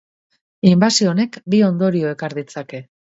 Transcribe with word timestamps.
Inbasio 0.69 1.11
honek 1.11 1.37
bi 1.55 1.59
ondorio 1.67 2.11
ekar 2.15 2.37
ditzake. 2.39 2.81